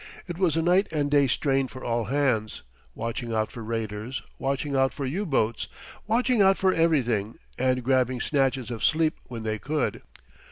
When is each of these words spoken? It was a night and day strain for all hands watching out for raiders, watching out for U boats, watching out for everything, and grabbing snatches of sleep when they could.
It 0.27 0.39
was 0.39 0.57
a 0.57 0.63
night 0.63 0.87
and 0.91 1.11
day 1.11 1.27
strain 1.27 1.67
for 1.67 1.83
all 1.85 2.05
hands 2.05 2.63
watching 2.95 3.35
out 3.35 3.51
for 3.51 3.63
raiders, 3.63 4.23
watching 4.39 4.75
out 4.75 4.93
for 4.95 5.05
U 5.05 5.27
boats, 5.27 5.67
watching 6.07 6.41
out 6.41 6.57
for 6.57 6.73
everything, 6.73 7.37
and 7.59 7.83
grabbing 7.83 8.19
snatches 8.19 8.71
of 8.71 8.83
sleep 8.83 9.19
when 9.27 9.43
they 9.43 9.59
could. 9.59 10.01